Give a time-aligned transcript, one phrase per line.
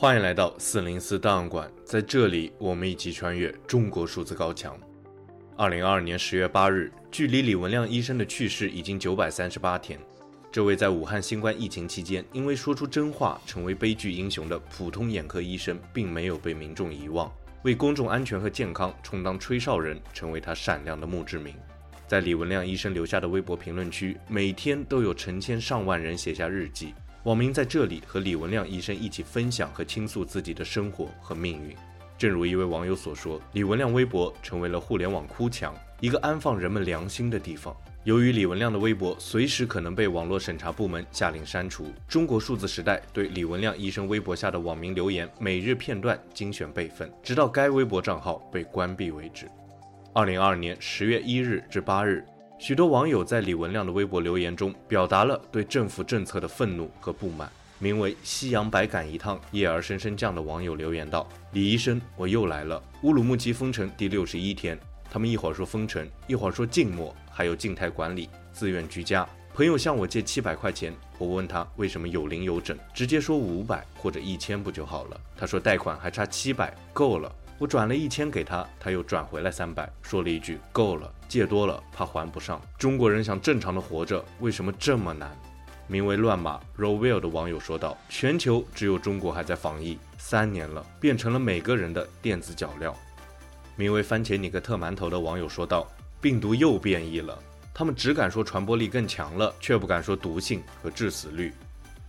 [0.00, 4.74] 欢迎来到四零四档案馆，在这里，我们一起穿越中国数字高墙。
[5.58, 10.00] 二零二二年十月八日，距离李文亮医生的去世已经九百三十八天。
[10.50, 17.30] 这位在武汉新冠疫情期间因为说出真话成为悲剧英雄的普通眼科医生，并没有被民众遗忘，
[17.64, 21.54] 为公众安全和健康充当吹哨人，成为他闪亮的墓志铭。
[22.08, 26.94] 在李文亮医生留下的微博评论区，每天都有成千上万人写下日记。
[27.24, 31.76] 网民在这里和李文亮医生一起分享和倾诉自己的生活和命运。
[32.16, 37.76] 正如一位网友所说，李文亮微博成为了互联网哭墙，一个安放人们良心的地方。
[38.04, 49.46] 由于李文亮的微博随时可能被网络审查部门下令删除，中国数字时代对李文亮医生微博下的网民留言每日片段精选备份，直到该微博账号被关闭为止。
[50.14, 52.24] 二零二二年十月一日至八日。
[52.60, 57.50] 许多网友在李文亮的微博留言中表达了对政府政策的愤怒和不满。
[57.78, 62.80] 名为“夕阳白赶一趟，夜儿深深降”的网友留言道：“李医生，我又来了。
[63.02, 64.78] 乌鲁木齐封城第六十一天，
[65.10, 69.26] 他们一会儿说封城，一会儿说静默，还有静态管理，自愿居家。
[69.54, 75.18] 朋友向我借七百块钱，我问他为什么有零有整，直接说五百或者一千不就好了？
[75.34, 82.58] 他说贷款还差七百，够了。”我转了一千给他，他又转回来三百，说了一句“够了，借多了怕还不上”。
[82.78, 85.30] 中国人想正常的活着，为什么这么难？
[85.86, 92.94] 名为“乱马 Rowell” 的网友说道：“全球只有中国还在防疫，三年了，变成了每个人的电子脚镣。”
[93.76, 95.86] 名为“番茄尼克特馒头”的网友说道
[96.18, 97.38] ：“病毒又变异了，
[97.74, 101.52] 他们只敢说传播力更强了，却不敢说毒性和致死率。”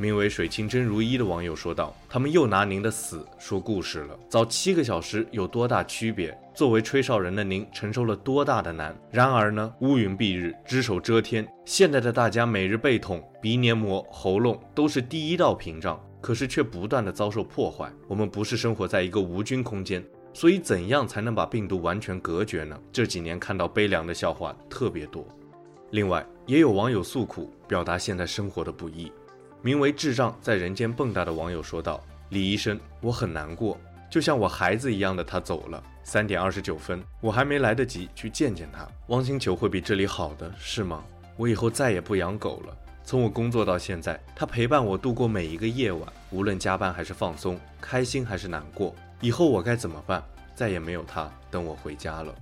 [0.00, 4.18] 名为“水清真如一”的网友说道：“他们又拿您的死说故事了。
[4.30, 6.34] 早七个小时有多大区别？
[6.54, 8.98] 作为吹哨人的您承受了多大的难？
[9.10, 11.46] 然而呢，乌云蔽日，只手遮天。
[11.66, 17.92] 现在的大家每日背痛、鼻黏膜、喉咙都是第一道屏障，可是却不断地遭受破坏。
[18.08, 22.74] 我们不是生活在一个无菌空间，所以怎样才能把病毒完全隔绝呢？
[22.90, 25.28] 这几年看到悲凉的笑话特别多。
[25.90, 29.12] 另外，也有网友诉苦，表达现在生活的不易。”
[29.62, 33.78] 名为“智障在人间蹦跶”的网友说道：“李医生，我很难过，
[34.10, 35.82] 就像我孩子一样的他走了。
[36.02, 38.88] 三点二十九分，我还没来得及去见见他。
[39.08, 41.04] 汪星球会比这里好的是吗？
[41.36, 42.76] 我以后再也不养狗了。
[43.04, 48.94] 从我工作到现在，他陪伴我度过每一个夜晚，无论加班还是放松，开心还是难过。
[49.20, 50.22] 以后我该怎么办？
[50.54, 52.34] 再也没有他等我回家了。”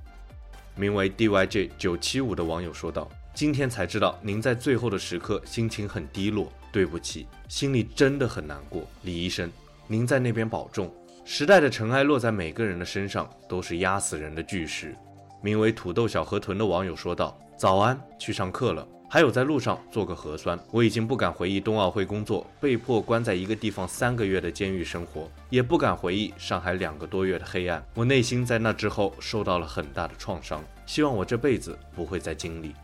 [0.77, 8.83] 名为 “DYJ 九七五”的网友说道：“今天才知道您在最后的时刻心情很低落。”对不起，心里真的很难过。
[9.03, 9.49] 李医生，
[9.87, 10.93] 您在那边保重。
[11.25, 14.93] 时代的尘埃落在每个人的身上，都是压死人的巨石。
[15.41, 18.85] 名为土豆小河豚的网友说道：“早安，去上课了。
[19.09, 20.59] 还有在路上做个核酸。
[20.73, 27.81] 我已经不敢回忆冬奥会工作，被迫关在一个地方三个月的监狱生活，也不敢回忆上海两个多月的黑暗。
[27.95, 32.75] 我内心在那之后受到了很大的创伤，希望我这辈子不会再经历。”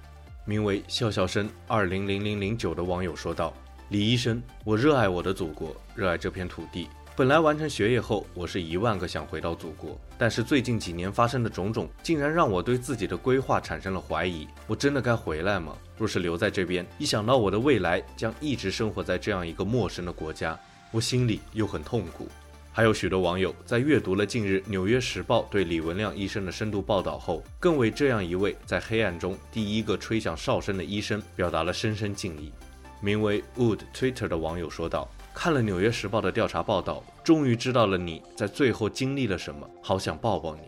[0.47, 3.53] 名为笑笑生二零零零零九的网友说道。
[3.88, 6.88] 李医生，我热爱我的祖国，热爱这片土地。
[7.16, 14.49] 本来完成学业后，我是一万个想回到祖国，但是最近几年发生的种种，竟然让我对自己的规划产生了怀疑。
[14.66, 15.77] 我真的该回来吗？
[15.97, 20.59] 若是留在这边，一想到我的未来将一直生活在这样一个陌生的国家，
[20.91, 22.28] 我心里又很痛苦。
[22.76, 32.52] 还有许多网友在阅读了近日《纽约时报》对李文亮医生的深度报道后，更为这样一位在黑暗中第一个吹响哨声的医生表达了深深敬意。
[33.00, 40.62] 名为 Wood Twitter 的网友说道：“看了《纽约时报》的调查报道，终于知道了你在最后经历了什么，好想抱抱你。”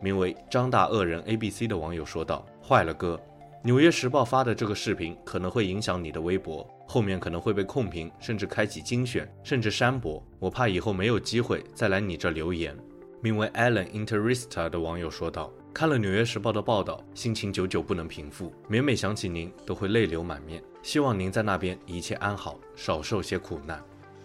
[0.00, 3.16] 名为张大恶人 ABC 的网友说道：“坏了哥，
[3.64, 10.24] 《纽约时报》发的这个视频可能会影响你的微博，后面可能会被控评，甚至开启精选，甚至删博。
[10.38, 12.76] 我怕以后没有机会再来你这留言。”
[13.20, 15.52] 名为 Alan Interista 的网友说道。
[15.74, 20.62] 看了《纽约时报》的报道，心情久久不能平复，每每想起您都会泪流满面。
[20.82, 23.80] 希望您在那边一切安好，少受些苦难。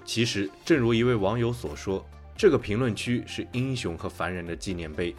[0.06, 2.04] 其实，正如一位网友所说，
[2.36, 5.16] 这个评论区是英雄和凡人的纪念碑。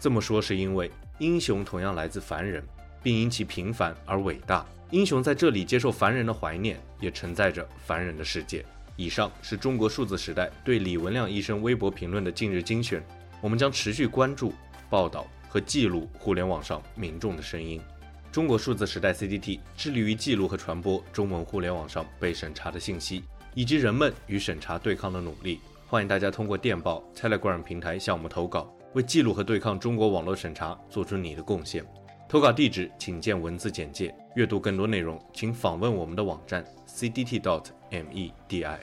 [0.00, 2.64] 这么说是因为英雄同样来自凡人，
[3.06, 4.66] 并因其平凡而伟大。
[4.90, 8.66] 英雄在这里接受凡人的怀念，也承载着凡人的世界。
[8.96, 13.00] 以上是中国数字时代对李文亮医生微博评论的近日精选，
[13.40, 14.52] 我们将持续关注
[14.90, 15.24] 报道。
[15.48, 17.80] 和记录互联网上民众的声音。
[18.32, 23.22] 中国数字时代 CDT 致力于记录和传播中文互联网上被审查的信息，
[23.54, 25.60] 以及人们与审查对抗的努力。
[25.86, 31.86] 欢迎大家通过电报、Telegram 平台向我们投稿，为记录和对抗中国网络审查做出你的贡献。
[32.28, 34.12] 投稿地址请见文字简介。
[34.34, 38.76] 阅读更多内容，请访问我们的网站 cdt.dot.media。